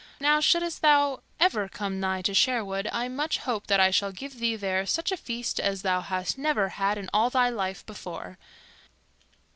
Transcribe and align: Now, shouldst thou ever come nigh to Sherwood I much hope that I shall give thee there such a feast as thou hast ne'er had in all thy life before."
Now, 0.19 0.39
shouldst 0.39 0.81
thou 0.81 1.21
ever 1.39 1.69
come 1.69 1.99
nigh 1.99 2.23
to 2.23 2.33
Sherwood 2.33 2.89
I 2.91 3.07
much 3.07 3.37
hope 3.37 3.67
that 3.67 3.79
I 3.79 3.91
shall 3.91 4.11
give 4.11 4.39
thee 4.39 4.55
there 4.55 4.87
such 4.87 5.11
a 5.11 5.15
feast 5.15 5.59
as 5.59 5.83
thou 5.83 6.01
hast 6.01 6.39
ne'er 6.39 6.69
had 6.69 6.97
in 6.97 7.07
all 7.13 7.29
thy 7.29 7.49
life 7.49 7.85
before." 7.85 8.39